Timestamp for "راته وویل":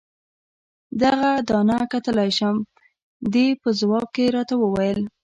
4.35-4.99